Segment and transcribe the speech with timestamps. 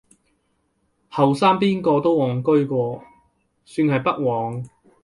[1.11, 3.03] 後生邊個都戇居過，
[3.65, 4.67] 算係不枉